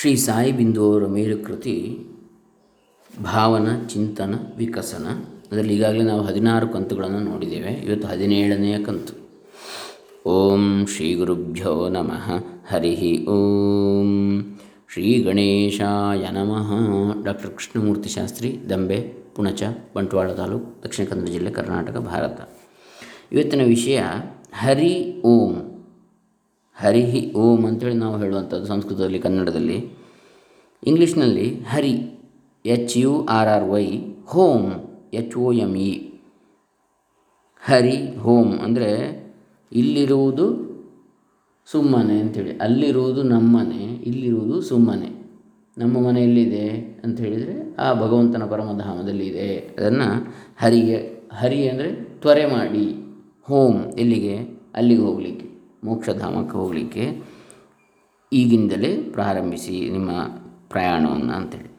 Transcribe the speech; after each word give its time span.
ಶ್ರೀ 0.00 0.16
ಸಾಯಿ 0.16 0.52
ಬಿಂದು 0.52 0.92
ಅವರ 0.92 1.06
ಮೇಲುಕೃತಿ 1.06 1.98
ಭಾವನ, 3.22 3.86
ಚಿಂತನ, 3.86 4.34
ವಿಕಸನ. 4.56 5.06
ಅದರಲ್ಲಿ 5.52 5.76
ಈಗಾಗಲೇ 5.76 6.04
ನಾವು 6.04 6.22
ಹದಿನಾರು 6.22 6.68
ಕಂತುಗಳನ್ನು 6.68 7.20
ನೋಡಿದ್ದೇವೆ. 7.20 7.68
ಇವತ್ತು 7.68 8.08
ಹದಿನೇಳನೆಯ 8.08 8.84
ಕಂತು. 8.84 9.28
ಓಂ 10.28 10.86
ಶ್ರೀ 10.86 11.14
ಗುರುಭ್ಯೋ 11.14 11.88
ನಮಃ. 11.88 12.44
ಹರಿ 12.68 13.26
ಓಂ. 13.26 14.40
ಶ್ರೀ 14.92 15.22
ಗಣೇಶಾಯ 15.22 16.30
ನಮಃ. 16.30 16.72
ಡಾಕ್ಟರ್ 17.24 17.50
ಕೃಷ್ಣಮೂರ್ತಿ 17.50 18.08
ಶಾಸ್ತ್ರಿ, 18.08 18.60
ದಂಬೆ, 18.70 19.12
ಪುಣಚ, 19.34 19.62
ಬಂಟ್ವಾಳ 19.96 20.32
ತಾಲೂಕು, 20.32 20.82
ದಕ್ಷಿಣ 20.84 21.06
ಕನ್ನಡ 21.06 21.28
ಜಿಲ್ಲೆ 21.28 21.50
ಕರ್ನಾಟಕ, 21.50 21.96
ಭಾರತ. 21.96 22.48
ಇವತ್ತಿನ 23.32 23.64
ವಿಷಯ 23.64 24.02
ಹರಿ 24.52 25.22
ಓಂ. 25.24 25.75
ಹರಿ 26.76 27.02
ಓಂ 27.42 27.60
ಅಂತೇಳಿ 27.68 27.98
ನಾವು 28.02 28.16
ಹೇಳುವಂಥದ್ದು 28.22 28.66
ಸಂಸ್ಕೃತದಲ್ಲಿ, 28.66 29.18
ಕನ್ನಡದಲ್ಲಿ. 29.18 29.78
ಇಂಗ್ಲೀಷ್ನಲ್ಲಿ 30.82 31.46
hurry 31.72 31.94
H 32.64 32.94
U 33.02 33.12
R 33.36 33.50
R 33.54 33.66
Y 33.70 33.86
home 34.32 34.66
H 35.14 35.36
O 35.38 35.46
M 35.64 35.72
E 35.88 35.92
hurry, 37.62 37.96
home 38.24 38.52
ಅಂದರೆ 38.58 38.90
ಇಲ್ಲಿರುವುದು 39.72 40.46
ಸುಮ್ಮನೆ 41.68 42.16
ಅಂಥೇಳಿ 42.20 42.52
ಅಲ್ಲಿರುವುದು 42.58 43.22
ನಮ್ಮನೆ, 43.34 43.82
ಇಲ್ಲಿರುವುದು 44.10 44.56
ಸುಮ್ಮನೆ. 44.62 45.08
ನಮ್ಮ 45.76 45.94
ಮನೆಯಲ್ಲಿದೆ 46.06 46.66
ಅಂತ 47.04 47.16
ಹೇಳಿದರೆ 47.20 47.54
ಆ 47.78 47.86
ಭಗವಂತನ 48.02 48.44
ಪರಮಧಾಮದಲ್ಲಿ 48.52 49.26
ಇದೆ 49.32 49.48
ಅದನ್ನು 49.78 50.08
ಹರಿಗೆ, 50.62 50.98
ಹರಿ 51.40 51.58
ಅಂದರೆ 51.68 51.90
ತ್ವರೆ 52.22 52.46
ಮಾಡಿ, 52.54 52.86
ಹೋಮ್ 53.48 53.80
ಎಲ್ಲಿಗೆ? 54.02 54.36
ಅಲ್ಲಿಗೆ 54.74 55.02
ಹೋಗಲಿಕ್ಕೆ. 55.08 55.46
ಮೋಕ್ಷಧಾಮಕ್ಕೆ 55.84 56.56
ಹೋಗಲಿಕ್ಕೆ 56.56 57.04
ಈಗಿಂದಲೇ 58.32 58.90
ಪ್ರಾರಂಭಿಸಿ 59.12 59.90
ನಿಮ್ಮ 59.90 60.10
ಪ್ರಯಾಣವನ್ನು 60.68 61.32
ಅಂತೇಳಿ. 61.32 61.70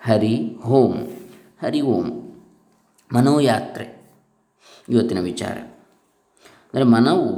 ಹರಿ 0.00 0.34
ಹೋಮ್ 0.60 1.00
ಹರಿ 1.62 1.80
ಓಂ, 1.80 2.06
ಮನೋಯಾತ್ರೆ, 3.14 3.86
ಇವತ್ತಿನ 4.88 5.20
ವಿಚಾರ. 5.20 5.56
ಅಂದರೆ 6.66 6.84
ಮನವು 6.84 7.28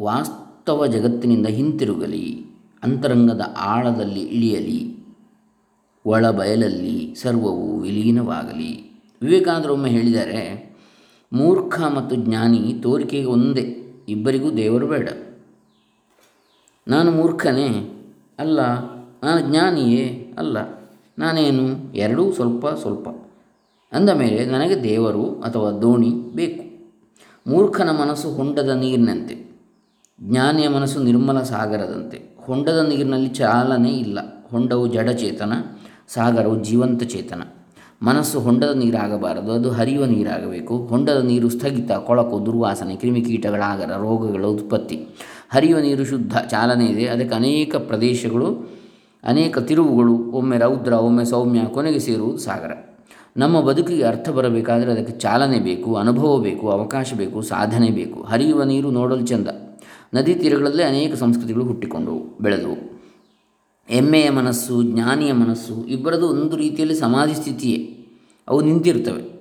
ವಾಸ್ತವ 0.00 0.86
ಜಗತ್ತಿನಿಂದ 0.86 1.46
ಹಿಂತಿರುಗಲಿ, 1.46 2.26
ಅಂತರಂಗದ 2.82 3.54
ಆಳದಲ್ಲಿ 3.56 4.20
ಇಳಿಯಲಿ 4.20 4.80
ಒಳ 6.06 6.30
ಬಯಲಲ್ಲಿ 6.30 7.14
ಸರ್ವವು 7.14 7.80
ವಿಲೀನವಾಗಲಿ. 7.80 8.72
ವಿವೇಕಾನಂದರು 9.22 9.72
ಒಮ್ಮೆ 9.72 9.90
ಹೇಳಿದ್ದಾರೆ, 9.90 10.42
ಮೂರ್ಖ 11.32 11.80
ಮತ್ತು 11.80 12.16
ಜ್ಞಾನಿ 12.16 12.74
ತೋರಿಕೆಗೆ 12.82 13.24
ಒಂದೇ, 13.24 13.64
ಇಬ್ಬರಿಗೂ 14.08 14.50
ದೇವರು 14.50 14.86
ಬೇಡ. 14.86 15.08
ನಾನು 16.88 17.10
ಮೂರ್ಖನೇ? 17.10 17.92
ಅಲ್ಲ, 18.38 18.60
ನಾನು 19.22 19.50
ಜ್ಞಾನಿಯೇ? 19.50 20.34
ಅಲ್ಲ, 20.38 20.58
ನಾನೇನು? 21.18 21.94
ಎರಡೂ 21.94 22.32
ಸ್ವಲ್ಪ 22.32 22.66
ಸ್ವಲ್ಪ. 22.66 23.08
ಅಂದ 23.92 24.10
ಮೇಲೆ 24.10 24.46
ನನಗೆ 24.46 24.82
ದೇವರು 24.82 25.24
ಅಥವಾ 25.24 25.70
ದೋಣಿ 25.70 26.10
ಬೇಕು. 26.34 26.72
ಮೂರ್ಖನ 27.50 27.90
ಮನಸ್ಸು 27.90 28.30
ಹೊಂಡದ 28.30 28.68
ನೀರಿನಂತೆ. 28.68 29.52
ಜ್ಞಾನಿಯ 30.22 30.68
ಮನಸ್ಸು 30.68 31.02
ನಿರ್ಮಲ 31.02 31.42
ಸಾಗರದಂತೆ. 31.42 32.36
ಹೊಂಡದ 32.46 32.78
ನೀರಿನಲ್ಲಿ 32.88 33.28
ಚಾಲನೆ 33.28 33.90
ಇಲ್ಲ. 33.90 34.18
ಹೊಂಡವು 34.50 34.86
ಜಡಚೇತನ 34.86 35.52
ಸಾಗರವು 36.08 36.64
ಜೀವಂತ 36.64 37.02
ಚೇತನ. 37.02 37.42
ಮನಸ್ಸು 38.02 38.40
ಹೊಂಡದ 38.40 38.70
ನೀರಾಗಬಾರದು. 38.70 39.52
ಅದು 39.52 39.70
ಹರಿಯುವ 39.70 40.04
ನೀರಾಗಬೇಕು. 40.04 40.76
ಹೊಂಡದ 40.76 41.24
ನೀರು 41.24 41.48
ಸ್ಥಗಿತ, 41.48 41.92
ಕೊಳಕು, 41.92 42.46
ದುರ್ವಾಸನೆ 42.46 42.96
ಕ್ರಿಮಿಕೀಟಗಳ 42.96 43.62
ಆಗರ 43.62 43.96
ರೋಗಗಳ 43.96 44.44
ಉತ್ಪತ್ತಿ. 44.44 45.06
ಹರಿಯುವ 45.52 45.80
ನೀರು 45.80 46.04
ಶುದ್ಧ 46.04 46.36
ಚಾಲನೆ 46.36 46.86
ಇದೆ. 46.86 47.06
ಅದಕ್ಕೆ 47.06 47.34
ಅನೇಕ 47.34 47.76
ಪ್ರದೇಶಗಳು, 47.76 48.70
ಅನೇಕ 49.24 49.58
ತಿರುವುಗಳು, 49.58 50.14
ಒಮ್ಮೆ 50.14 50.58
ರೌದ್ರ, 50.58 50.92
ಒಮ್ಮೆ 50.92 51.24
ಸೌಮ್ಯ 51.24 51.60
ಕೊನೆಗೆ 51.64 51.98
ಸೇರುವುದು 51.98 52.38
ಸಾಗರ. 52.38 52.88
ನಮ್ಮ 53.36 53.60
ಬದುಕಿಗೆ 53.60 54.02
ಅರ್ಥ 54.02 54.28
ಬರಬೇಕಾದರೆ 54.28 54.92
ಅದಕ್ಕೆ 54.92 55.18
ಚಾಲನೆ 55.18 55.60
ಬೇಕು, 55.60 55.96
ಅನುಭವ 55.96 56.38
ಬೇಕು, 56.38 56.70
ಅವಕಾಶ 56.70 57.14
ಬೇಕು, 57.14 57.42
ಸಾಧನೆ 57.42 57.90
ಬೇಕು. 57.90 58.22
ಹರಿಯುವ 58.22 58.62
ನೀರು 58.62 58.90
ನೋಡಲು 58.90 59.26
ಚೆಂದ. 59.26 59.48
ನದಿ 60.14 60.34
ತೀರಗಳಲ್ಲೇ 60.34 60.82
ಅನೇಕ 60.82 61.14
ಸಂಸ್ಕೃತಿಗಳು 61.14 61.64
ಹುಟ್ಟಿಕೊಂಡವು 61.64 62.38
ಬೆಳೆದವು. 62.40 62.92
ಎಮ್ಮೆಯ 63.90 64.30
ಮನಸ್ಸು, 64.30 64.82
ಜ್ಞಾನಿಯ 64.82 65.32
ಮನಸ್ಸು 65.32 65.84
ಇಬ್ಬರದು 65.84 66.28
ಒಂದು 66.28 66.56
ರೀತಿಯಲ್ಲಿ 66.56 66.94
ಸಮಾಧಿ 66.94 67.34
ಸ್ಥಿತಿಯೇ. 67.34 68.06
ಅವು 68.48 68.60
ನಿಂತಿರ್ತವೆ 68.60 69.32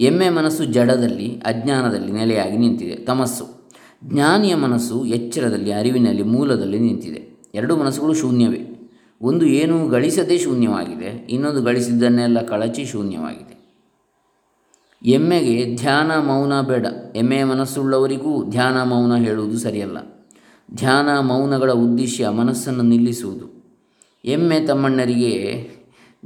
ಎಮ್ಮೆ 0.00 0.30
ಮನಸ್ಸು 0.30 0.64
ಜಡದಲ್ಲಿ, 0.64 1.38
ಅಜ್ಞಾನದಲ್ಲಿ 1.38 2.12
ನೆಲೆಯಾಗಿ 2.12 2.56
ನಿಂತಿದೆ. 2.56 2.96
ತಮಸ್ಸು. 2.96 3.63
ಜ್ಞಾನಿಯ 4.04 4.54
ಮನಸ್ಸು 4.54 5.04
ಎಚ್ಚರದಲ್ಲಿ, 5.04 5.72
ಅರಿವಿನಲ್ಲಿ, 5.72 6.22
ಮೂಲದಲ್ಲಿ 6.22 6.78
ನಿಂತಿದೆ. 6.78 7.42
ಎರಡು 7.54 7.76
ಮನಸ್ಸುಗಳು 7.76 8.14
ಶೂನ್ಯವೇ. 8.14 8.90
ಒಂದು 9.22 9.46
ಏನೂ 9.46 9.88
ಗಳಿಸದೇ 9.88 10.38
ಶೂನ್ಯವಾಗಿದೆ, 10.38 11.26
ಇನ್ನೊಂದು 11.30 11.62
ಗಳಿಸಿದ್ದನ್ನೆಲ್ಲ 11.62 12.40
ಕಳಚಿ 12.40 12.84
ಶೂನ್ಯವಾಗಿದೆ. 12.84 13.54
ಎಮ್ಮೆಗೆ 15.06 15.76
ಧ್ಯಾನ, 15.76 16.10
ಮೌನ 16.18 16.60
ಬೇಡ. 16.60 16.86
ಎಮ್ಮೆಯ 17.16 17.44
ಮನಸ್ಸುಳ್ಳವರಿಗೂ 17.44 18.44
ಧ್ಯಾನ, 18.44 18.82
ಮೌನ 18.82 19.16
ಹೇಳುವುದು 19.16 19.58
ಸರಿಯಲ್ಲ. 19.58 20.26
ಧ್ಯಾನ, 20.74 21.18
ಮೌನಗಳ 21.18 21.72
ಉದ್ದೇಶ 21.72 22.20
ಮನಸ್ಸನ್ನು 22.22 22.82
ನಿಲ್ಲಿಸುವುದು. 22.82 23.54
ಎಮ್ಮೆ 24.24 24.60
ತಮ್ಮಣ್ಣರಿಗೆ 24.60 25.70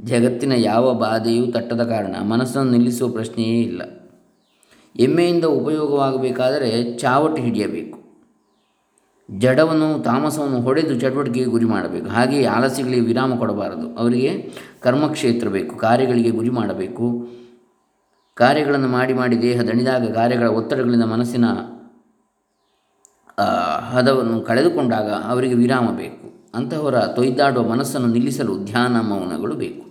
ಜಗತ್ತಿನ 0.03 0.51
ಯಾವ 0.51 0.93
ಬಾಧೆಯೂ 0.93 1.45
ತಟ್ಟದ 1.45 1.83
ಕಾರಣ 1.83 2.15
ಮನಸ್ಸನ್ನು 2.23 2.71
ನಿಲ್ಲಿಸುವ 2.71 3.09
ಪ್ರಶ್ನೆಯೇ 3.09 3.61
ಇಲ್ಲ. 3.61 3.98
ಎಮ್ಮೆಯಿಂದ 4.95 5.45
ಉಪಯೋಗವಾಗಬೇಕಾದರೆ 5.45 6.97
ಚಾವಟಿ 6.97 7.41
ಹಿಡಿಯಬೇಕು. 7.41 7.97
ಜಡವನ್ನು 9.37 10.03
ತಾಮಸವನ್ನು 10.03 10.61
ಹೊಡೆದು 10.61 10.99
ಚಟುವಟಿಕೆಗೆ 10.99 11.45
ಗುರಿ 11.45 11.65
ಮಾಡಬೇಕು. 11.65 12.09
ಹಾಗೆಯೇ 12.09 12.45
ಆಲಸಿಗಳಿಗೆ 12.45 13.01
ವಿರಾಮ 13.01 13.35
ಕೊಡಬಾರದು. 13.35 13.97
ಅವರಿಗೆ 13.97 14.31
ಕರ್ಮಕ್ಷೇತ್ರ 14.81 15.47
ಬೇಕು, 15.47 15.75
ಕಾರ್ಯಗಳಿಗೆ 15.75 16.29
ಗುರಿ 16.29 16.49
ಮಾಡಬೇಕು. 16.49 17.27
ಕಾರ್ಯಗಳನ್ನು 18.35 18.87
ಮಾಡಿ 18.87 19.13
ಮಾಡಿ 19.13 19.41
ದೇಹ 19.41 19.61
ದಣಿದಾಗ 19.61 20.11
ಕಾರ್ಯಗಳ 20.11 20.47
ಒತ್ತಡಗಳಿಂದ 20.47 21.03
ಮನಸ್ಸಿನ 21.03 21.45
ಹದವನ್ನು 23.91 24.41
ಕಳೆದುಕೊಂಡಾಗ 24.41 25.09
ಅವರಿಗೆ 25.09 25.53
ವಿರಾಮ 25.53 25.89
ಬೇಕು. 25.91 26.25
ಅಂತಹವರ 26.55 26.99
ತೊಯ್ದಾಡುವ 27.05 27.63
ಮನಸ್ಸನ್ನು 27.63 28.07
ನಿಲ್ಲಿಸಲು 28.07 28.57
ಧ್ಯಾನ 28.65 28.99
ಮೌನಗಳು 28.99 29.55
ಬೇಕು. 29.55 29.88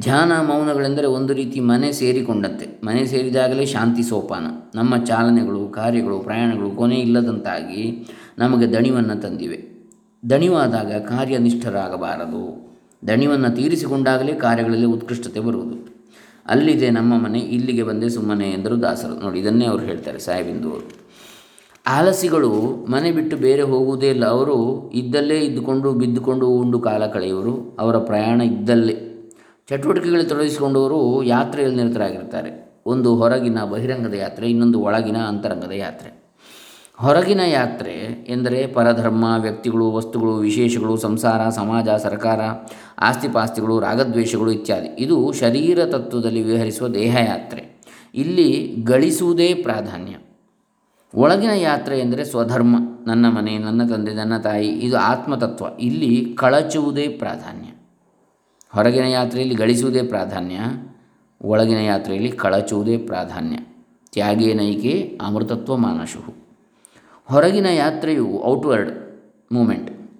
ಧ್ಯಾನ 0.00 0.32
ಮೌನಗಳೆಂದರೆ 0.32 1.06
ಒಂದು 1.06 1.34
ರೀತಿ 1.34 1.60
ಮನೆ 1.60 1.92
ಸೇರಿಕೊಂಡಂತೆ. 1.92 2.86
ಮನೆ 2.86 3.06
ಸೇರಿದಾಗಲೇ 3.06 3.66
ಶಾಂತಿ 3.66 4.02
ಸೋಪಾನ. 4.02 4.46
ನಮ್ಮ 4.74 5.04
ಚಾಲನೆಗಳು, 5.04 5.68
ಕಾರ್ಯಗಳು, 5.68 6.18
ಪ್ರಯಾಣಗಳು 6.18 6.70
ಕೊನೆ 6.70 6.94
ಇಲ್ಲದಂತಾಗಿ 6.94 8.08
ನಮಗೆ 8.38 8.72
ದಣಿವನ್ನು 8.72 9.22
ತಂದಿವೆ. 9.22 9.76
ದಣಿವಾದಾಗ 10.30 10.92
ಕಾರ್ಯನಿಷ್ಠರಾಗಬಾರದು. 10.92 12.66
ದಣಿವನ್ನು 13.08 13.56
ತೀರಿಸಿಕೊಂಡಾಗಲೇ 13.56 14.32
ಕಾರ್ಯಗಳಲ್ಲಿ 14.32 14.86
ಉತ್ಕೃಷ್ಟತೆ 14.86 15.40
ಬರುವುದು. 15.40 15.96
ಅಲ್ಲಿದೆ 16.46 16.90
ನಮ್ಮ 16.90 17.18
ಮನೆ, 17.18 17.38
ಇಲ್ಲಿಗೆ 17.38 17.82
ಬಂದೆ 17.82 18.08
ಸುಮ್ಮನೆ 18.08 18.50
ಎಂದರು 18.50 18.82
ದಾಸರು. 18.82 19.24
ನೋಡಿ, 19.24 19.40
ಇದನ್ನೇ 19.40 19.66
ಅವರು 19.66 19.82
ಹೇಳ್ತಾರೆ 19.82 20.18
ಸಾಹೇಬಿಂದು 20.18 20.70
ಅವರು. 20.70 20.88
ಆಲಸಿಗಳು 21.86 22.50
ಮನೆ 22.90 23.12
ಬಿಟ್ಟು 23.12 23.36
ಬೇರೆ 23.36 23.62
ಹೋಗುವುದೇ 23.62 24.10
ಇಲ್ಲ. 24.10 24.26
ಅವರು 24.26 24.90
ಇದ್ದಲ್ಲೇ 24.94 25.38
ಇದ್ದುಕೊಂಡು, 25.38 25.92
ಬಿದ್ದುಕೊಂಡು 25.92 26.48
ಉಂಡು 26.48 26.80
ಕಾಲ 26.80 27.06
ಕಳೆಯುವರು. 27.06 27.76
ಅವರ 27.78 27.98
ಪ್ರಯಾಣ 27.98 28.40
ಇದ್ದಲ್ಲೇ. 28.40 29.12
ಚಟುವಟಿಕೆಗಳಲ್ಲಿ 29.66 30.28
ತೊಡಗಿಸಿಕೊಂಡವರು 30.28 31.22
ಯಾತ್ರೆಯಲ್ಲಿ 31.22 31.82
ನಿರತರಾಗಿರ್ತಾರೆ 31.82 32.66
ಒಂದು 32.86 33.16
ಹೊರಗಿನ 33.16 33.64
ಬಹಿರಂಗದ 33.64 34.14
ಯಾತ್ರೆ, 34.14 34.50
ಇನ್ನೊಂದು 34.50 34.80
ಒಳಗಿನ 34.80 35.16
ಅಂತರಂಗದ 35.16 35.70
ಯಾತ್ರೆ. 35.70 36.26
ಹೊರಗಿನ 36.96 37.40
ಯಾತ್ರೆ 37.40 37.94
ಎಂದರೆ 38.28 38.66
ಪರಧರ್ಮ, 38.66 39.34
ವ್ಯಕ್ತಿಗಳು, 39.38 39.92
ವಸ್ತುಗಳು, 39.92 40.36
ವಿಶೇಷಗಳು, 40.36 40.96
ಸಂಸಾರ, 40.96 41.48
ಸಮಾಜ, 41.48 41.88
ಸರ್ಕಾರ, 41.88 42.40
ಆಸ್ತಿಪಾಸ್ತಿಗಳು, 42.98 43.80
ರಾಗದ್ವೇಷಗಳು 43.80 44.52
ಇತ್ಯಾದಿ. 44.52 44.88
ಇದು 44.98 45.32
ಶರೀರ 45.32 45.84
ತತ್ವದಲ್ಲಿ 45.84 46.42
ವಿಹರಿಸುವ 46.42 46.88
ದೇಹಯಾತ್ರೆ 46.88 47.82
ಇಲ್ಲಿ 48.14 48.76
ಗಳಿಸುವುದೇ 48.84 49.54
ಪ್ರಾಧಾನ್ಯ. 49.54 50.16
ಒಳಗಿನ 51.14 51.50
ಯಾತ್ರೆ 51.50 51.98
ಎಂದರೆ 51.98 52.24
ಸ್ವಧರ್ಮ. 52.24 52.76
ನನ್ನ 53.06 53.28
ಮನೆ, 53.28 53.58
ನನ್ನ 53.58 53.94
ತಂದೆ, 53.94 54.14
ನನ್ನ 54.14 54.36
ತಾಯಿ, 54.36 54.68
ಇದು 54.68 54.96
ಆತ್ಮತತ್ವ. 54.96 55.64
ಇಲ್ಲಿ 55.80 56.34
ಕಳಚುವುದೇ 56.34 57.08
ಪ್ರಾಧಾನ್ಯ. 57.08 57.68
ಹೊರಗಿನ 58.76 59.04
ಯಾತ್ರೆಯಲ್ಲಿ 59.04 59.54
ಗಳಿಸುವುದೇ 59.54 60.02
ಪ್ರಾಧಾನ್ಯ, 60.02 60.58
ಒಳಗಿನ 61.42 61.78
ಯಾತ್ರೆಯಲ್ಲಿ 61.78 62.32
ಕಳಚುವುದೇ 62.32 62.98
ಪ್ರಾಧಾನ್ಯ. 62.98 63.56
ತ್ಯಾಗೇನೈಕೆ 64.12 65.18
ಅಮೃತತ್ವ 65.22 65.76
ಮಾನಶು. 65.76 66.34
ಹೊರಗಿನ 67.24 67.66
ಯಾತ್ರೆಯು 67.66 68.42
ಔಟ್ವರ್ಡ್ 68.44 68.90
ಮೂಮೆಂಟ್. 69.52 70.10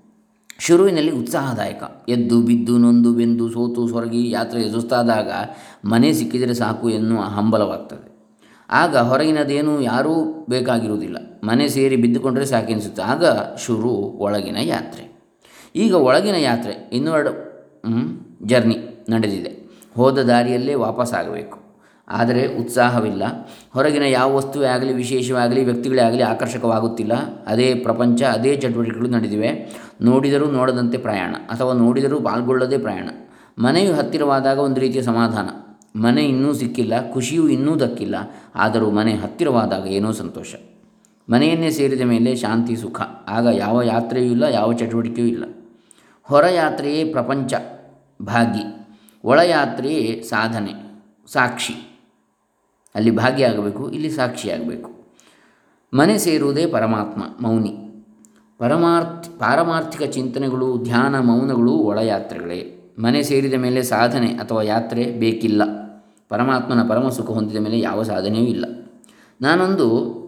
ಶುರುವಿನಲ್ಲಿ 0.59 1.13
ಉತ್ಸಾಹದಾಯಕ. 1.13 1.83
ಎದ್ದು, 2.09 2.43
ಬಿದ್ದು, 2.43 2.79
ನೊಂದು, 2.79 3.13
ಬೆಂದು, 3.13 3.51
ಸೋತು, 3.51 3.89
ಸೊರಗಿ 3.89 4.31
ಯಾತ್ರೆ 4.31 4.71
ಸುಸ್ತಾದಾಗ 4.71 5.31
ಮನೆ 5.85 6.13
ಸಿಕ್ಕಿದರೆ 6.13 6.55
ಸಾಕು 6.55 6.91
ಎನ್ನುವ 6.91 7.21
ಹಂಬಲವಾಗ್ತದೆ. 7.21 8.17
ಆಗ 8.71 8.97
ಹೊರಗಿನದೇನು 8.97 9.81
ಯಾರೂ 9.81 10.47
ಬೇಕಾಗಿರುವುದಿಲ್ಲ. 10.49 11.41
ಮನೆ 11.45 11.69
ಸೇರಿ 11.69 11.97
ಬಿದ್ದುಕೊಂಡರೆ 11.97 12.47
ಸಾಕೆನಿಸುತ್ತೆ 12.47 13.03
ಆಗ 13.03 13.25
ಶುರು 13.67 13.89
ಒಳಗಿನ 13.89 14.57
ಯಾತ್ರೆ. 14.63 15.13
ಈಗ 15.77 15.95
ಒಳಗಿನ 15.95 16.35
ಯಾತ್ರೆ 16.35 16.91
ಇನ್ನೆರಡು 16.93 17.46
ಜರ್ನಿ 18.43 18.77
ನಡೆದಿದೆ. 19.11 19.53
ಹೋದ 19.95 20.19
ದಾರಿಯಲ್ಲೇ 20.19 20.75
ವಾಪಸ್ಸಾಗಬೇಕು 20.75 21.67
ಆದರೆ 22.09 22.57
ಉತ್ಸಾಹವಿಲ್ಲ. 22.57 23.23
ಹೊರಗಿನ 23.73 24.03
ಯಾವ 24.03 24.37
ವಸ್ತುವೇ 24.37 24.67
ಆಗಲಿ, 24.67 24.93
ವಿಶೇಷವಾಗಲಿ, 24.93 25.65
ವ್ಯಕ್ತಿಗಳೇ 25.65 26.03
ಆಗಲಿ 26.03 26.23
ಆಕರ್ಷಕವಾಗುತ್ತಿಲ್ಲ. 26.23 27.15
ಅದೇ 27.47 27.75
ಪ್ರಪಂಚ, 27.75 28.23
ಅದೇ 28.23 28.57
ಚಟುವಟಿಕೆಗಳು 28.57 29.09
ನಡೆದಿವೆ. 29.09 29.81
ನೋಡಿದರೂ 30.01 30.47
ನೋಡದಂತೆ 30.51 30.99
ಪ್ರಯಾಣ, 30.99 31.37
ಅಥವಾ 31.51 31.73
ನೋಡಿದರೂ 31.73 32.21
ಪಾಲ್ಗೊಳ್ಳದೇ 32.21 32.79
ಪ್ರಯಾಣ. 32.79 33.09
ಮನೆಯು 33.59 33.95
ಹತ್ತಿರವಾದಾಗ 33.95 34.59
ಒಂದು 34.59 34.81
ರೀತಿಯ 34.81 35.03
ಸಮಾಧಾನ. 35.03 35.49
ಮನೆ 36.01 36.25
ಇನ್ನೂ 36.25 36.53
ಸಿಕ್ಕಿಲ್ಲ, 36.53 37.13
ಖುಷಿಯೂ 37.13 37.49
ಇನ್ನೂ 37.49 37.77
ದಕ್ಕಿಲ್ಲ. 37.77 38.15
ಆದರೂ 38.55 38.91
ಮನೆ 38.91 39.15
ಹತ್ತಿರವಾದಾಗ 39.15 39.87
ಏನೋ 39.87 40.13
ಸಂತೋಷ. 40.13 40.55
ಮನೆಯನ್ನೇ 41.31 41.71
ಸೇರಿದ 41.71 42.01
ಮೇಲೆ 42.01 42.37
ಶಾಂತಿ, 42.37 42.77
ಸುಖ. 42.77 43.01
ಆಗ 43.29 43.47
ಯಾವ 43.53 43.83
ಯಾತ್ರೆಯೂ 43.83 44.31
ಇಲ್ಲ, 44.31 44.43
ಯಾವ 44.43 44.73
ಚಟುವಟಿಕೆಯೂ 44.73 45.29
ಇಲ್ಲ. 45.29 45.45
ಹೊರ 46.23 46.45
ಯಾತ್ರೆಯೇ 46.47 47.05
ಪ್ರಪಂಚ. 47.05 47.55
ಭಾಗಿ 48.23 48.89
ಒಳ 49.25 49.41
ಯಾತ್ರೆಯೇ 49.41 50.23
ಸಾಧನೆ, 50.23 50.73
ಸಾಕ್ಷಿ. 51.33 52.01
ಅಲ್ಲಿ 52.95 53.11
ಭಾಗಿಯಾಗಬೇಕು 53.11 53.91
ಇಲ್ಲಿ 53.91 54.11
ಸಾಕ್ಷಿಯಾಗಬೇಕು 54.11 54.97
ಮನೆ 55.95 56.19
ಸೇರುವುದೇ 56.19 56.67
ಪರಮಾತ್ಮ, 56.67 57.23
ಮೌನಿ. 57.47 57.77
ಪರಮಾರ್ಥ್, 58.59 59.41
ಪಾರಮಾರ್ಥಿಕ 59.41 60.03
ಚಿಂತನೆಗಳು, 60.03 60.79
ಧ್ಯಾನ, 60.83 61.19
ಮೌನಗಳು 61.19 61.73
ಒಳಯಾತ್ರೆಗಳೇ. 61.73 62.95
ಮನೆ 62.99 63.23
ಸೇರಿದ 63.23 63.55
ಮೇಲೆ 63.55 63.83
ಸಾಧನೆ 63.83 64.27
ಅಥವಾ 64.27 64.63
ಯಾತ್ರೆ 64.63 65.05
ಬೇಕಿಲ್ಲ. 65.05 65.63
ಪರಮಾತ್ಮನ 66.29 66.89
ಪರಮ 66.89 67.09
ಸುಖ 67.09 67.31
ಹೊಂದಿದ 67.31 67.57
ಮೇಲೆ 67.57 67.79
ಯಾವ 67.79 68.03
ಸಾಧನೆಯೂ 68.03 68.45
ಇಲ್ಲ. 68.45 68.65
ನಾನೊಂದು 69.41 70.26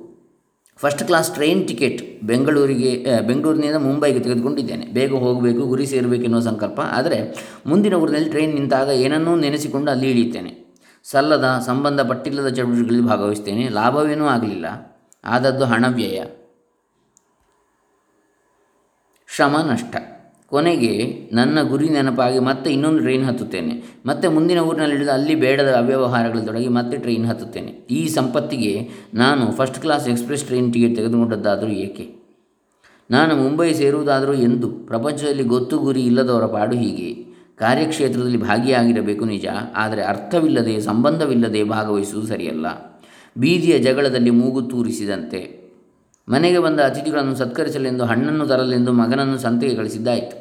ಫಸ್ಟ್ 0.81 1.03
ಕ್ಲಾಸ್ 1.05 1.35
ಟ್ರೈನ್ 1.35 1.69
ಟಿಕೆಟ್ 1.69 2.23
ಬೆಂಗಳೂರಿಗೆ 2.23 3.21
ಬೆಂಗಳೂರಿನಿಂದ 3.21 3.77
ಮುಂಬೈಗೆ 3.77 4.21
ತೆಗೆದುಕೊಂಡಿದ್ದೇನೆ. 4.21 4.87
ಬೇಗ 4.87 5.13
ಹೋಗಬೇಕು, 5.13 5.61
ಗುರಿ 5.61 5.87
ಸೇರಬೇಕೆನ್ನುವ 5.87 6.41
ಸಂಕಲ್ಪ. 6.41 6.81
ಆದರೆ 6.81 7.19
ಮುಂದಿನ 7.67 7.95
ಊರಿನಲ್ಲಿ 7.95 8.31
ಟ್ರೈನ್ 8.31 8.55
ನಿಂತಾಗ 8.55 8.89
ಏನನ್ನೂ 8.89 9.37
ನೆನೆಸಿಕೊಂಡು 9.37 9.91
ಅಲ್ಲಿ 9.91 10.11
ಇಳಿಯುತ್ತೇನೆ. 10.11 10.69
ಸಲ್ಲದ 11.05 11.63
ಸಂಬಂಧಪಟ್ಟಿಲ್ಲದ 11.67 12.49
ಚಟುವಟಿಕೆಗಳಲ್ಲಿ 12.49 13.09
ಭಾಗವಹಿಸ್ತೇನೆ 13.09 13.69
ಲಾಭವೇನೂ 13.69 14.27
ಆಗಲಿಲ್ಲ. 14.27 14.67
ಆದದ್ದು 15.25 15.65
ಹಣ 15.65 15.85
ವ್ಯಯ. 15.89 16.23
ಶ್ರಮ, 19.35 19.57
ನಷ್ಟ. 19.57 19.97
ಕೊನೆಗೆ 20.51 21.29
ನನ್ನ 21.33 21.63
ಗುರಿ 21.63 21.89
ನೆನಪಾಗಿ 21.89 22.39
ಮತ್ತೆ 22.39 22.71
ಇನ್ನೊಂದು 22.71 22.99
ಟ್ರೈನ್ 22.99 23.25
ಹತ್ತುತ್ತೇನೆ. 23.25 23.85
ಮತ್ತೆ 24.07 24.29
ಮುಂದಿನ 24.29 24.59
ಊರಿನಲ್ಲಿ 24.59 24.95
ಹಿಡಿದು 24.95 25.13
ಅಲ್ಲಿ 25.13 25.35
ಬೇಡದ 25.35 25.69
ಅವ್ಯವಹಾರಗಳಲ್ಲಿ 25.69 26.47
ತೊಡಗಿ 26.47 26.69
ಮತ್ತೆ 26.69 26.97
ಟ್ರೈನ್ 26.97 27.27
ಹತ್ತುತ್ತೇನೆ. 27.27 27.71
ಈ 27.91 28.09
ಸಂಪತ್ತಿಗೆ 28.09 28.89
ನಾನು 29.15 29.53
first 29.53 29.79
class 29.79 30.09
express 30.09 30.45
train 30.45 30.73
ticket 30.73 30.97
ತೆಗೆದುಕೊಂಡದ್ದಾದರೂ 30.97 31.69
ಏಕೆ? 31.69 32.15
ನಾನು 33.11 33.37
ಮುಂಬೈ 33.37 33.73
ಸೇರುವುದಾದರೂ 33.73 34.35
ಎಂದು 34.35 34.71
ಪ್ರಪಂಚದಲ್ಲಿ 34.71 35.43
ಗೊತ್ತು 35.43 35.79
ಗುರಿ 35.79 36.01
ಇಲ್ಲದವರ 36.01 36.47
ಪಾಡು 36.47 36.77
ಹೀಗೆ. 36.77 37.29
ಕಾರ್ಯಕ್ಷೇತ್ರದಲ್ಲಿ 37.57 38.37
ಭಾಗಿಯಾಗಿರಬೇಕು 38.37 39.25
ನಿಜ, 39.25 39.47
ಆದರೆ 39.77 40.03
ಅರ್ಥವಿಲ್ಲದೆ 40.03 40.81
ಸಂಬಂಧವಿಲ್ಲದೆ 40.81 41.65
ಭಾಗವಹಿಸುವುದು 41.65 42.29
ಸರಿಯಲ್ಲ. 42.29 42.67
ಬೀದಿಯ 43.39 43.79
ಜಗಳದಲ್ಲಿ 43.79 44.31
ಮೂಗು 44.31 44.63
ತೂರಿಸಿದಂತೆ. 44.63 45.58
ಮನೆಗೆ 46.31 46.59
ಬಂದ 46.59 46.81
ಅತಿಥಿಗಳನ್ನು 46.81 47.35
ಸತ್ಕರಿಸಲೆಂದು 47.35 48.05
ಹಣ್ಣನ್ನು 48.05 48.47
ತರಲೆಂದು 48.47 48.93
ಮಗನನ್ನು 48.93 49.39
ಸಂತೆಗೆ 49.39 49.75
ಕಳಿಸಿದ್ದಾಯಿತು. 49.75 50.37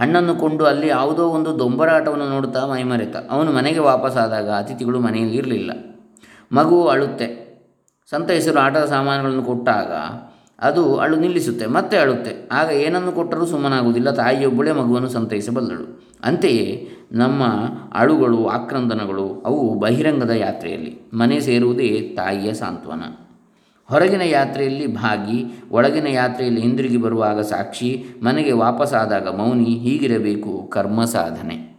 ಹಣ್ಣನ್ನು 0.00 0.34
ಕೊಂಡು 0.36 0.64
ಅಲ್ಲಿ 0.64 0.88
ಯಾವುದೋ 0.88 1.24
ಒಂದು 1.28 1.58
ದೊಂಬರಾಟವನ್ನು 1.58 2.28
ನೋಡುತ್ತಾ 2.28 2.66
ಮೈಮರೆತ. 2.66 3.16
ಅವನು 3.30 3.52
ಮನೆಗೆ 3.52 3.78
ವಾಪಸ್ಸಾದಾಗ 3.78 4.48
ಅತಿಥಿಗಳು 4.50 5.00
ಮನೆಯಲ್ಲಿ 5.00 5.36
ಇರಲಿಲ್ಲ. 5.36 5.70
ಮಗು 6.52 6.86
ಅಳುತ್ತೆ. 6.86 7.28
ಸಂತೈಸಲು 8.10 8.58
ಆಟದ 8.60 8.84
ಸಾಮಾನುಗಳನ್ನು 8.84 9.42
ಕೊಟ್ಟಾಗ 9.42 9.92
ಅದು 10.60 10.96
ಅಳು 10.96 11.16
ನಿಲ್ಲಿಸುತ್ತೆ, 11.16 11.66
ಮತ್ತೆ 11.66 11.96
ಅಳುತ್ತೆ. 11.96 12.48
ಆಗ 12.52 12.68
ಏನನ್ನು 12.72 13.12
ಕೊಟ್ಟರೂ 13.12 13.46
ಸುಮ್ಮನಾಗುವುದಿಲ್ಲ. 13.46 14.10
ತಾಯಿಯೊಬ್ಬಳೇ 14.10 14.72
ಮಗುವನ್ನು 14.72 15.08
ಸಂತೈಸಬಲ್ಲಳು 15.08 15.86
ಅಂತೆಯೇ 16.24 16.68
ನಮ್ಮ 17.12 17.44
ಅಳುಗಳು, 17.94 18.46
ಆಕ್ರಂದನಗಳು, 18.48 19.42
ಅವು 19.46 19.74
ಬಹಿರಂಗದ 19.74 20.30
ಯಾತ್ರೆಯಲ್ಲಿ 20.30 21.10
ಮನೆ 21.14 21.40
ಸೇರುವುದೇ 21.40 22.14
ತಾಯಿಯ 22.16 22.52
ಸಾಂತ್ವನ. 22.52 23.02
ಹೊರಗಿನ 23.88 24.20
ಯಾತ್ರೆಯಲ್ಲಿ 24.20 24.86
ಭಾಗಿ, 24.86 25.44
ಒಳಗಿನ 25.70 26.06
ಯಾತ್ರೆಯಲ್ಲಿ 26.06 26.60
ಹಿಂದಿರುಗಿ 26.60 26.96
ಬರುವಾಗ 26.96 27.40
ಸಾಕ್ಷಿ, 27.40 28.06
ಮನೆಗೆ 28.22 28.52
ವಾಪಸ್ಸಾದಾಗ 28.52 29.28
ಮೌನಿ, 29.28 29.64
ಹೀಗಿರಬೇಕು 29.64 30.68
ಕರ್ಮ 30.72 31.04
ಸಾಧನೆ. 31.04 31.76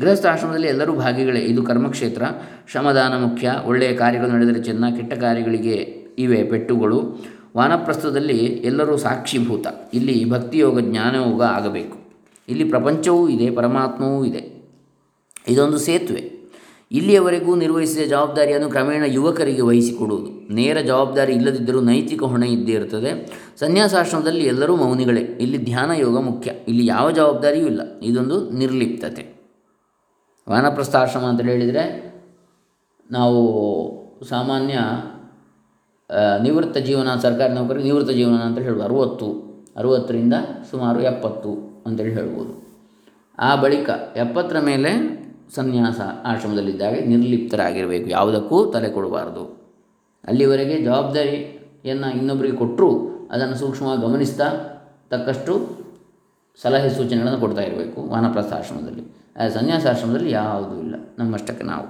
ಗೃಹಸ್ಥಾಶ್ರಮದಲ್ಲಿ 0.00 0.68
ಎಲ್ಲರೂ 0.68 0.92
ಭಾಗಿಗಳೇ. 0.92 1.40
ಇದು 1.40 1.62
ಕರ್ಮಕ್ಷೇತ್ರ. 1.62 2.22
ಶ್ರಮದಾನ 2.70 3.24
ಮುಖ್ಯ. 3.24 3.52
ಒಳ್ಳೆಯ 3.64 3.92
ಕಾರ್ಯಗಳು 3.92 4.30
ನಡೆದರೆ 4.30 4.62
ಚೆನ್ನ, 4.62 4.84
ಕೆಟ್ಟ 4.96 5.12
ಕಾರ್ಯಗಳಿಗೆ 5.12 6.06
ಇವೆ 6.18 6.44
ಪೆಟ್ಟುಗಳು. 6.44 7.16
ವಾನಪ್ರಸ್ಥದಲ್ಲಿ 7.56 8.38
ಎಲ್ಲರೂ 8.38 8.96
ಸಾಕ್ಷಿಭೂತ. 8.96 9.66
ಇಲ್ಲಿ 9.94 10.30
ಭಕ್ತಿಯೋಗ, 10.30 10.80
ಜ್ಞಾನಯೋಗ 10.80 11.42
ಆಗಬೇಕು. 11.42 11.98
ಇಲ್ಲಿ 12.48 12.64
ಪ್ರಪಂಚವೂ 12.64 13.28
ಇದೆ, 13.28 13.50
ಪರಮಾತ್ಮವೂ 13.50 14.24
ಇದೆ. 14.24 14.62
ಇದೊಂದು 15.48 15.78
ಸೇತುವೆ. 15.78 16.50
ಇಲ್ಲಿಯವರೆಗೂ 16.92 17.54
ನಿರ್ವಹಿಸಿದ 17.54 18.08
ಜವಾಬ್ದಾರಿಯನ್ನು 18.08 18.70
ಕ್ರಮೇಣ 18.70 19.02
ಯುವಕರಿಗೆ 19.06 19.60
ವಹಿಸಿಕೊಡುವುದು. 19.60 20.37
ನೇರ 20.48 20.80
ಜವಾಬ್ದಾರಿ 20.80 21.32
ಇಲ್ಲದಿದ್ದರೂ 21.32 21.80
ನೈತಿಕ 21.80 22.22
ಹೊಣೆ 22.22 22.48
ಇದ್ದೇ 22.48 22.72
ಇರ್ತದೆ. 22.72 23.10
ಸನ್ಯಾಸಾಶ್ರಮದಲ್ಲಿ 23.58 24.44
ಎಲ್ಲರೂ 24.44 24.76
ಮೌನಿಗಳೇ. 24.76 25.20
ಇಲ್ಲಿ 25.20 25.58
ಧ್ಯಾನ 25.64 25.90
ಯೋಗ 25.90 26.20
ಮುಖ್ಯ. 26.20 26.52
ಇಲ್ಲಿ 26.68 26.86
ಯಾವ 26.86 27.10
ಜವಾಬ್ದಾರಿಯೂ 27.10 27.66
ಇಲ್ಲ. 27.66 27.80
ಇದೊಂದು 28.02 28.50
ನಿರ್ಲಿಪ್ತತೆ. 28.50 29.38
ವಾನಪ್ರಸ್ಥಾಶ್ರಮ 30.48 31.20
ಅಂತ 31.20 31.40
ಹೇಳಿದರೆ 31.40 32.14
ನಾವು 33.10 33.40
ಸಾಮಾನ್ಯ 34.28 34.78
ನಿವೃತ್ತ 36.42 36.76
ಜೀವನ, 36.76 37.08
ಸರ್ಕಾರಿ 37.22 37.52
ನೌಕರಿ 37.52 37.82
ನಿವೃತ್ತ 37.82 38.10
ಜೀವನ 38.10 38.34
ಅಂತ 38.34 38.58
ಹೇಳ್ಬೋದು. 38.58 38.84
ಅರುವತ್ತು, 38.84 39.48
ಅರುವತ್ತರಿಂದ 39.76 40.34
ಸುಮಾರು 40.70 41.00
ಎಪ್ಪತ್ತು 41.00 41.82
ಅಂತೇಳಿ 41.86 42.14
ಹೇಳ್ಬೋದು. 42.14 42.68
ಆ 43.38 43.56
ಬಳಿಕ 43.56 43.90
ಎಪ್ಪತ್ತರ 44.16 44.60
ಮೇಲೆ 44.60 44.90
ಸನ್ಯಾಸ 45.54 46.00
ಆಶ್ರಮದಲ್ಲಿದ್ದಾಗ 46.24 46.94
ನಿರ್ಲಿಪ್ತರಾಗಿರಬೇಕು. 47.06 48.10
ಯಾವುದಕ್ಕೂ 48.10 48.66
ತಲೆ 48.66 48.90
ಕೊಡಬಾರ್ದು. 48.90 49.67
ಅಲ್ಲಿವರೆಗೆ 50.28 50.76
ಜವಾಬ್ದಾರಿಯನ್ನು 50.86 52.08
ಇನ್ನೊಬ್ಬರಿಗೆ 52.18 52.56
ಕೊಟ್ಟರೂ 52.62 52.88
ಅದನ್ನು 53.34 53.56
ಸೂಕ್ಷ್ಮವಾಗಿ 53.62 54.02
ಗಮನಿಸ್ತಾ 54.06 54.48
ತಕ್ಕಷ್ಟು 55.12 55.54
ಸಲಹೆ 56.58 56.88
ಸೂಚನೆಗಳನ್ನು 56.96 57.40
ಕೊಡ್ತಾ 57.44 57.62
ಇರಬೇಕು 57.68 58.00
ವಾನಪ್ರಸ್ಥ 58.12 58.52
ಆಶ್ರಮದಲ್ಲಿ. 58.60 59.04
ಸನ್ಯಾಸಾಶ್ರಮದಲ್ಲಿ 59.54 60.30
ಯಾವುದೂ 60.30 60.74
ಇಲ್ಲ, 60.84 60.94
ನಮ್ಮಷ್ಟಕ್ಕೆ 61.18 61.64
ನಾವು. 61.72 61.86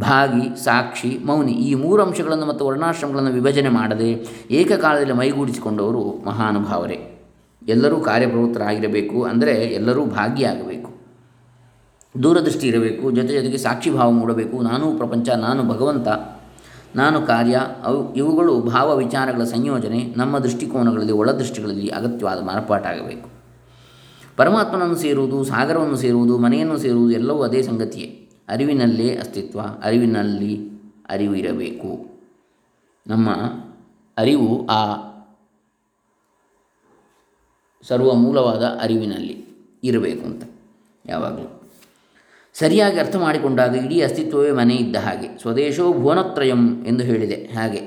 ಭಾಗಿ, 0.00 0.44
ಸಾಕ್ಷಿ, 0.64 1.10
ಮೌನಿ 1.28 1.52
ಈ 1.68 1.70
ಮೂರು 1.82 2.00
ಅಂಶಗಳನ್ನು 2.02 2.46
ಮತ್ತು 2.50 2.62
ವರ್ಣಾಶ್ರಮಗಳನ್ನು 2.68 3.32
ವಿಭಜನೆ 3.38 3.70
ಮಾಡದೆ 3.78 4.08
ಏಕಕಾಲದಲ್ಲಿ 4.60 5.16
ಮೈಗೂಡಿಸಿಕೊಂಡವರು 5.20 6.02
ಮಹಾನುಭಾವರೇ. 6.26 6.98
ಎಲ್ಲರೂ 7.62 7.96
ಕಾರ್ಯಪ್ರವೃತ್ತರಾಗಿರಬೇಕು 8.08 9.18
ಅಂದರೆ 9.30 9.54
ಎಲ್ಲರೂ 9.78 10.02
ಭಾಗಿಯಾಗಬೇಕು. 10.16 10.90
ದೂರದೃಷ್ಟಿ 12.14 12.66
ಇರಬೇಕು, 12.72 13.04
ಜೊತೆ 13.10 13.32
ಜೊತೆಗೆ 13.38 13.58
ಸಾಕ್ಷಿ 13.58 13.90
ಭಾವ 13.90 14.08
ಮೂಡಬೇಕು. 14.20 14.56
ನಾನು 14.70 14.86
ಪ್ರಪಂಚ, 15.00 15.28
ನಾನು 15.46 15.62
ಭಗವಂತ. 15.72 16.08
ನಾನು 16.96 17.22
ಕಾರ್ಯ, 17.22 17.60
ಅವು, 17.82 18.14
ಇವುಗಳು 18.14 18.60
ಭಾವ 18.60 18.96
ವಿಚಾರಗಳ 18.96 19.44
ಸಂಯೋಜನೆ, 19.44 20.14
ನಮ್ಮ 20.16 20.38
ದೃಷ್ಟಿಕೋನಗಳಲ್ಲಿ 20.38 21.12
ಒಳದೃಷ್ಟಿಗಳಲ್ಲಿ 21.12 21.88
ಅಗತ್ಯವಾದ 21.88 22.42
ಮಾರ್ಪಾಟಾಗಬೇಕು. 22.42 23.28
ಪರಮಾತ್ಮನನ್ನು 24.36 24.94
ಸೇರುವುದು, 24.94 25.44
ಸಾಗರವನ್ನು 25.44 25.96
ಸೇರುವುದು, 25.96 26.38
ಮನೆಯನ್ನು 26.38 26.78
ಸೇರುವುದು 26.78 27.14
ಎಲ್ಲವೂ 27.14 27.42
ಅದೇ 27.42 27.62
ಸಂಗತಿಯೇ. 27.62 28.30
ಅರಿವಿನಲ್ಲೇ 28.48 29.16
ಅಸ್ತಿತ್ವ, 29.16 29.60
ಅರಿವಿನಲ್ಲಿ 29.60 30.70
ಅರಿವು 31.08 31.34
ಇರಬೇಕು. 31.34 32.06
ನಮ್ಮ 33.06 33.30
ಅರಿವು 34.16 34.66
ಆ 34.66 34.96
ಸರ್ವ 37.82 38.14
ಮೂಲವಾದ 38.14 38.62
ಅರಿವಿನಲ್ಲಿ 38.82 39.46
ಇರಬೇಕು 39.84 40.24
ಅಂತ 40.24 40.44
ಯಾವಾಗಲೂ. 41.06 41.63
ಸರಿಯಾಗಿ 42.54 42.98
ಅರ್ಥ 42.98 43.16
ಮಾಡಿಕೊಂಡಾಗ 43.16 43.74
ಇಡೀ 43.76 43.96
ಅಸ್ತಿತ್ವವೇ 44.00 44.50
ಮನೆ 44.50 44.74
ಇದ್ದ 44.74 44.96
ಹಾಗೆ. 44.96 45.28
ಸ್ವದೇಶೋ 45.38 45.92
ಭುವನತ್ರಯಂ 45.92 46.62
ಎಂದು 46.86 47.04
ಹೇಳಿದೆ. 47.04 47.38
ಹಾಗೆ. 47.56 47.80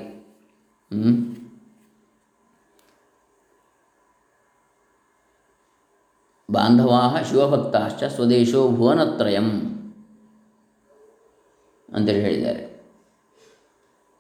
ಬಾಂಧವಾ 6.50 7.00
ಶಿವಭಕ್ತಾಶ್ಚ 7.30 8.04
ಸ್ವದೇಶೋ 8.16 8.62
ಭುವನತ್ರಯಂ 8.72 9.48
ಅಂತೇಳಿ 11.90 12.22
ಹೇಳಿದ್ದಾರೆ. 12.22 12.64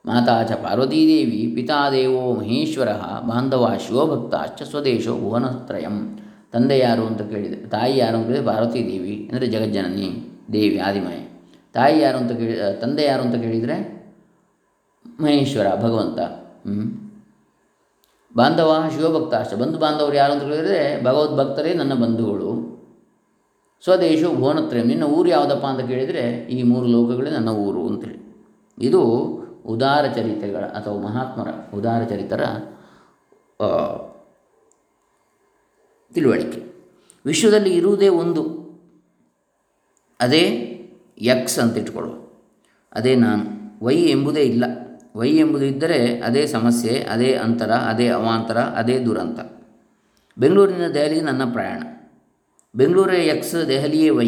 ಮಾತಾ 0.06 0.36
ಚ 0.44 0.51
ಪಾರ್ವತೀದೇವಿ 0.51 1.39
ಪಿತಾದೇವೋ 1.56 2.22
ಮಹೇಶ್ವರ 2.34 2.92
ಬಾಂಧವ 3.27 3.72
ಶಿವಭಕ್ತಾಶ್ಚ 3.88 4.70
ಸ್ವದೇಶೋ 4.70 5.13
ಭುವನತ್ರಯಂ. 5.20 5.98
ತಂದೆ 6.54 6.77
ಯಾರು 6.80 7.04
ಅಂತ 7.06 7.22
ಕೇಳಿದೆ, 7.22 7.58
ತಾಯಿ 7.70 7.98
ಯಾರು 7.98 8.18
ಅಂತ 8.18 8.27
ಕೇಳಿದೆ 8.27 8.46
ಪಾರ್ವತೀ 8.46 8.82
ದೇವಿ 8.92 9.16
ಅಂದರೆ 9.32 9.48
ಜಗಜ್ಜನನಿ. 9.48 10.10
ದೇವಿ 10.54 10.77
ಆದಿಮಯ 10.77 11.20
ತಾಯಿ 11.74 12.00
ಯಾರು 12.01 12.18
ಅಂತ 12.18 12.32
ಕೇಳಿ 12.32 12.82
ತಂದೆ 12.82 13.04
ಯಾರು 13.04 13.24
ಅಂತ 13.24 13.36
ಕೇಳಿದರೆ 13.36 13.98
ಮಹೇಶ್ವರ, 15.20 15.68
ಭಗವಂತ. 15.75 16.20
ಬಾಂಧವ, 18.36 18.84
ಶಿವಭಕ್ತ 18.96 19.36
ಅಷ್ಟೇ. 19.36 19.56
ಬಂಧು 19.56 19.80
ಬಾಂಧವರು 19.80 20.16
ಯಾರು 20.16 20.34
ಅಂತ 20.34 20.44
ಕೇಳಿದರೆ 20.44 21.04
ಭಗವದ್ಭಕ್ತರೇ 21.04 21.74
ನನ್ನ 21.74 21.94
ಬಂಧುಗಳು. 21.94 22.77
ಸ್ವದೇಶ 23.84 24.24
ಭುವನತ್ರಯ 24.36 24.84
ನಿನ್ನ 24.84 25.04
ಊರು 25.04 25.30
ಯಾವುದಪ್ಪ 25.30 25.66
ಅಂತ 25.66 25.88
ಕೇಳಿದರೆ 25.88 26.30
ಈ 26.50 26.63
ಮೂರು 26.63 26.88
ಲೋಕಗಳೇ 26.88 27.30
ನನ್ನ 27.30 27.50
ಊರು 27.50 27.88
ಅಂತೇಳಿ 27.88 28.20
ಇದು 28.80 29.01
ಉದಾರ 29.66 30.08
ಚರಿತೆಗಳ 30.08 30.66
ಅಥವಾ 30.66 31.01
ಮಹಾತ್ಮರ 31.01 31.48
ಉದಾರ 31.77 32.04
ಚರಿತರ 32.04 32.44
ತಿಳುವಳಿಕೆ. 36.13 36.62
ವಿಶ್ವದಲ್ಲಿ 37.25 37.75
ಇರುವುದೇ 37.75 38.10
ಒಂದು. 38.10 38.57
ಅದೇ 40.20 40.44
ಎಕ್ಸ್ 41.18 41.60
ಅಂತ 41.60 41.78
ಇಟ್ಕೊಳ್ಳುವ. 41.78 42.16
ಅದೇ 42.94 43.16
ನಾನು. 43.16 43.58
ವೈ 43.86 43.96
ಎಂಬುದೇ 43.96 44.42
ಇಲ್ಲ. 44.42 44.64
ವೈ 45.16 45.30
ಎಂಬುದು 45.30 45.66
ಇದ್ದರೆ 45.66 46.20
ಅದೇ 46.20 46.48
ಸಮಸ್ಯೆ, 46.48 47.08
ಅದೇ 47.12 47.34
ಅಂತರ, 47.34 47.72
ಅದೇ 47.72 48.08
ಅವಾಂತರ, 48.08 48.58
ಅದೇ 48.58 49.00
ದುರಂತ. 49.00 49.40
ಬೆಂಗಳೂರಿನ 50.38 50.88
ದೆಹಲಿ 50.94 51.22
ನನ್ನ 51.22 51.54
ಪ್ರಯಾಣ. 51.54 51.84
ಬೆಂಗಳೂರೇ 52.76 53.18
ಎಕ್ಸ್ 53.18 53.68
ದೆಹಲಿಯೇ 53.68 54.10
ವೈ 54.10 54.28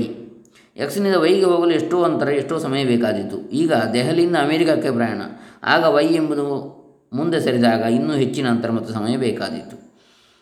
ಎಕ್ಸ್ನಿಂದ 0.77 1.15
ವೈಗೆ 1.15 1.45
ಹೋಗಲು 1.45 1.71
ಎಷ್ಟೋ 1.71 2.03
ಅಂತರ, 2.03 2.29
ಎಷ್ಟೋ 2.29 2.57
ಸಮಯ 2.57 2.85
ಬೇಕಾದಿತ್ತು 2.85 3.49
ಈಗ 3.49 3.73
ದೆಹಲಿಯಿಂದ 3.73 4.35
ಅಮೆರಿಕಕ್ಕೆ 4.35 4.91
ಪ್ರಯಾಣ. 4.91 5.21
ಆಗ 5.63 5.83
ವೈ 5.83 6.05
ಎಂಬುದು 6.05 6.79
ಮುಂದೆ 7.13 7.39
ಸರಿದಾಗ 7.39 7.79
ಇನ್ನೂ 7.79 8.13
ಹೆಚ್ಚಿನ 8.13 8.47
ಅಂತರ 8.47 8.71
ಮತ್ತು 8.71 8.93
ಸಮಯ 8.93 9.17
ಬೇಕಾದಿತ್ತು 9.17 9.88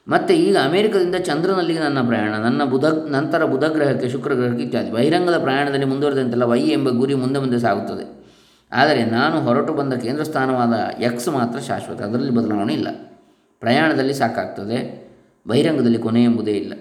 ಮತ್ತು 0.07 0.33
ಈಗ 0.33 0.57
ಅಮೆರಿಕದಿಂದ 0.63 1.15
ಚಂದ್ರನಲ್ಲಿಗೆ 1.15 1.79
ನನ್ನ 1.79 2.07
ಪ್ರಯಾಣ, 2.07 2.33
ನನ್ನ 2.35 2.63
ಬುಧ, 2.63 2.85
ನಂತರ 2.85 3.45
ಬುಧ 3.45 3.63
ಗ್ರಹಕ್ಕೆ 3.63 4.09
ಶುಕ್ರ 4.09 4.31
ಇತ್ಯಾದಿ. 4.31 4.91
ಬಹಿರಂಗದ 4.91 5.37
ಪ್ರಯಾಣದಲ್ಲಿ 5.41 5.85
ಮುಂದುವರೆದಂತೆಲ್ಲ 5.85 6.43
ವೈ 6.43 6.61
ಎಂಬ 6.61 6.89
ಗುರಿ 6.89 7.13
ಮುಂದೆ 7.13 7.39
ಮುಂದೆ 7.39 7.59
ಸಾಗುತ್ತದೆ. 7.59 8.17
ಆದರೆ 8.71 9.05
ನಾನು 9.05 9.41
ಹೊರಟು 9.41 9.73
ಬಂದ 9.73 9.93
ಕೇಂದ್ರ 9.93 10.23
ಸ್ಥಾನವಾದ 10.23 11.01
ಎಕ್ಸ್ 11.01 11.29
ಮಾತ್ರ 11.29 11.59
ಶಾಶ್ವತ. 11.59 12.01
ಅದರಲ್ಲಿ 12.01 12.31
ಬದಲಾವಣೆ 12.31 12.73
ಇಲ್ಲ. 12.73 12.87
ಪ್ರಯಾಣದಲ್ಲಿ 13.59 14.13
ಸಾಕಾಗ್ತದೆ. 14.13 15.07
ಬಹಿರಂಗದಲ್ಲಿ 15.47 15.97
ಕೊನೆ 15.97 16.23
ಎಂಬುದೇ 16.23 16.51
ಇಲ್ಲ. 16.51 16.73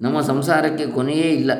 ನಮ್ಮ 0.00 0.20
ಸಂಸಾರಕ್ಕೆ 0.20 0.86
ಕೊನೆಯೇ 0.86 1.28
ಇಲ್ಲ. 1.30 1.50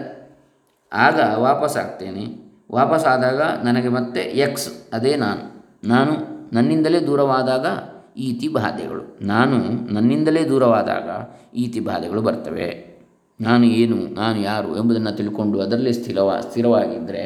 ಆಗ 0.93 1.21
ವಾಪಸ್ಸಾಗ್ತೇನೆ 1.39 2.51
ವಾಪಸ್ಸಾದಾಗ 2.73 3.43
ನನಗೆ 3.65 3.89
ಮತ್ತೆ 3.89 4.21
ಎಕ್ಸ್, 4.21 4.69
ಅದೇ 4.93 5.17
ನಾನು. 5.17 5.65
ನಾನು 5.89 6.13
ನನ್ನಿಂದಲೇ 6.53 7.01
ದೂರವಾದಾಗ 7.01 7.67
ಈತಿ 8.29 8.49
ಬಾಧೆಗಳು. 8.49 9.03
ನಾನು 9.23 9.57
ನನ್ನಿಂದಲೇ 9.95 10.45
ದೂರವಾದಾಗ 10.45 11.09
ಈತಿ 11.57 11.81
ಬಾಧೆಗಳು 11.81 12.23
ಬರ್ತವೆ. 12.23 12.91
ನಾನು 13.41 13.65
ಏನು, 13.67 13.99
ನಾನು 14.15 14.41
ಯಾರು 14.41 14.77
ಎಂಬುದನ್ನು 14.77 15.13
ತಿಳ್ಕೊಂಡು 15.17 15.61
ಅದರಲ್ಲೇ 15.61 15.93
ಸ್ಥಿರವ, 15.93 16.41
ಸ್ಥಿರವಾಗಿದ್ದರೆ 16.41 17.25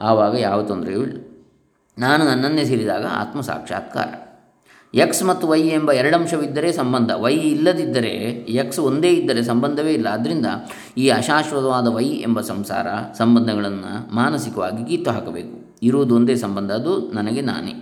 ಆವಾಗ 0.00 0.34
ಯಾವ 0.34 0.62
ತೊಂದರೆಯೂ 0.62 1.02
ಇಲ್ಲ. 1.02 1.18
ನಾನು 1.98 2.24
ನನ್ನನ್ನೇ 2.24 2.64
ಸೇರಿದಾಗ 2.64 3.06
ಆತ್ಮ 3.10 3.40
ಸಾಕ್ಷಾತ್ಕಾರ 3.40 4.08
ಎಕ್ಸ್ 4.94 5.24
ಮತ್ತು 5.24 5.48
ವೈ 5.48 5.60
ಎಂಬ 5.60 5.92
ಎರಡಂಶವಿದ್ದರೆ 5.92 6.72
ಸಂಬಂಧ. 6.72 7.10
ವೈ 7.12 7.34
ಇಲ್ಲದಿದ್ದರೆ 7.34 8.12
ಎಕ್ಸ್ 8.62 8.78
ಒಂದೇ 8.78 9.10
ಇದ್ದರೆ 9.10 9.42
ಸಂಬಂಧವೇ 9.42 9.92
ಇಲ್ಲ. 9.92 10.06
ಆದ್ದರಿಂದ 10.06 10.46
ಈ 10.98 11.08
ಅಶಾಶ್ವತವಾದ 11.08 11.86
ವೈ 11.86 12.04
ಎಂಬ 12.04 12.40
ಸಂಸಾರ 12.40 12.86
ಸಂಬಂಧಗಳನ್ನು 13.18 14.14
ಮಾನಸಿಕವಾಗಿ 14.14 14.82
ಗೀತು 14.84 15.10
ಹಾಕಬೇಕು. 15.10 15.76
ಇರುವುದು 15.82 16.16
ಒಂದೇ 16.16 16.34
ಸಂಬಂಧ, 16.34 16.72
ಅದು 16.72 17.12
ನನಗೆ 17.12 17.40
ನಾನೇ. 17.40 17.74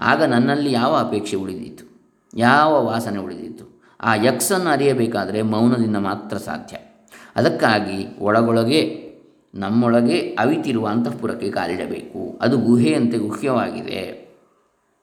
ಆಗ 0.00 0.22
ನನ್ನಲ್ಲಿ 0.22 0.72
ಯಾವ 0.72 0.92
ಅಪೇಕ್ಷೆ 0.96 1.36
ಉಳಿದಿತ್ತು 1.36 1.84
ಯಾವ 2.36 2.84
ವಾಸನೆ 2.84 3.18
ಉಳಿದಿತ್ತು 3.18 3.82
ಆ 4.00 4.14
ಯಕ್ಷನ್ನು 4.14 4.70
ಅರಿಯಬೇಕಾದರೆ 4.70 5.42
ಮೌನದಿಂದ 5.42 5.96
ಮಾತ್ರ 5.96 6.36
ಸಾಧ್ಯ. 6.36 6.76
ಅದಕ್ಕಾಗಿ 7.36 8.06
ಒಳಗೊಳಗೆ, 8.18 9.08
ನಮ್ಮೊಳಗೆ 9.54 10.18
ಅವಿತಿರುವ 10.18 10.88
ಅಂತಃಪುರಕ್ಕೆ 10.88 11.50
ಕಾಲಿಡಬೇಕು. 11.50 12.38
ಅದು 12.40 12.58
ಗುಹೆಯಂತೆ 12.58 13.18
ಗುಹ್ಯವಾಗಿದೆ. 13.18 14.28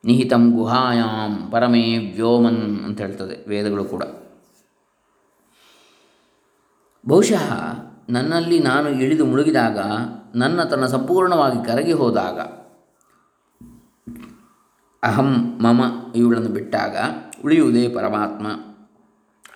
ನಿಹಿತಂ 0.06 0.52
ಗುಹಾಯಾಂ 0.52 1.52
ಪರಮೇ 1.52 1.98
ವ್ಯೋಮನ್ 1.98 2.86
ಅಂತ 2.86 3.02
ಹೇಳ್ತದೆ 3.02 3.50
ವೇದಗಳು 3.50 3.84
ಕೂಡ. 3.84 4.04
ಬಹುಶಃ 7.08 7.54
ನನ್ನಲ್ಲಿ 8.10 8.60
ನಾನು 8.60 8.90
ಇಳಿದು 8.90 9.26
ಮುಳುಗಿದಾಗ, 9.26 9.80
ನನ್ನ 10.36 10.64
ತನ್ನ 10.64 10.86
ಸಂಪೂರ್ಣವಾಗಿ 10.86 11.66
ಕರಗಿ 11.66 11.92
ಹೋದಾಗ 11.92 12.65
ಅಹಂ 15.06 15.60
ಮಮ 15.62 15.84
ಇವುಗಳನ್ನು 16.16 16.50
ಬಿಟ್ಟಾಗ 16.50 16.98
ಉಳಿಯುವುದೇ 17.44 17.90
ಪರಮಾತ್ಮ. 17.90 18.48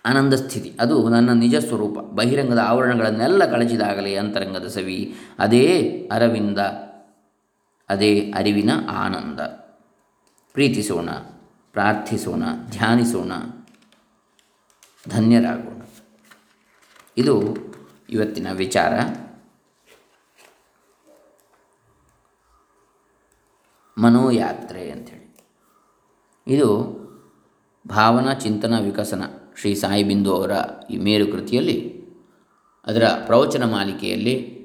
ಆನಂದ 0.06 0.34
ಸ್ಥಿತಿ. 0.34 0.78
ಅದು 0.80 1.10
ನನ್ನ 1.10 1.30
ನಿಜ 1.30 1.56
ಸ್ವರೂಪ. 1.56 2.00
ಬಹಿರಂಗದ 2.00 2.58
ಆವರಣಗಳನ್ನೆಲ್ಲ 2.58 3.52
ಕಳಚಿದಾಗಲೇ 3.52 4.16
ಅಂತರಂಗದ 4.16 4.68
ಸವಿ. 4.68 5.16
ಅದೇ 5.40 5.92
ಅರವಿಂದ. 6.12 6.60
ಅದೇ 7.90 8.34
ಅರಿವಿನ 8.38 8.70
ಆನಂದ. 8.90 9.40
ಪ್ರೀತಿಸೋಣ, 10.54 11.10
ಪ್ರಾರ್ಥಿಸೋಣ, 11.72 12.44
ಧ್ಯಾನಿಸೋಣ. 12.70 13.32
ಧನ್ಯರಾಗೋಣ. 15.10 15.82
ಇದು 17.18 17.58
ಇವತ್ತಿನ 18.10 18.52
ವಿಚಾರ. 18.52 18.94
ಮನೋಯಾತ್ರೆ 23.98 24.92
ಅಂಥೇಳಿ. 24.92 25.19
ಇದು 26.50 27.00
ಭಾವನಾ 27.88 28.34
ಚಿಂತನ 28.34 28.80
ವಿಕಸನ 28.80 29.24
ಶ್ರೀ 29.60 29.76
ಸಾಯಿಬಿಂದು 29.76 30.36
ಅವರ 30.36 30.52
ಈ 30.90 30.98
ಮೇರು 30.98 31.28
ಕೃತಿಯಲ್ಲಿ 31.28 32.00
ಅದರ 32.86 33.04
ಪ್ರವಚನ 33.26 33.72
ಮಾಲಿಕೆಯಲ್ಲಿ 33.72 34.60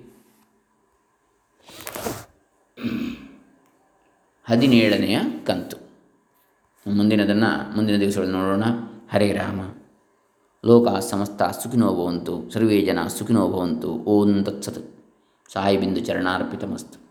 ಹದಿನೇಳನೆಯ 4.45 5.21
ಕಂತು. 5.47 5.77
ಮುಂದಿನದನ್ನು, 6.91 7.77
ಮುಂದಿನ 7.77 8.01
ದಿವಸಗಳಲ್ಲಿ 8.01 8.37
ನೋಡೋಣ. 8.37 8.65
ಹರೇ 9.13 9.33
ರಾಮ. 9.33 9.61
ಲೋಕ 10.67 10.89
ಸಮಸ್ತ 10.99 11.43
ಸುಖಿನೋ 11.43 11.95
ಭವಂತು, 11.95 12.51
ಸರ್ವೇ 12.51 12.83
ಜನ 12.83 13.07
ಸುಖಿನೋ 13.07 13.49
ಭವಂತು, 13.49 13.89
ಓಂ 13.89 14.45
ತತ್ಸತ್. 14.45 15.07
ಸಾಯಿಬಿಂದು 15.53 16.01
ಚರಣಾರ್ಪಿತಮಸ್ತು. 16.01 17.04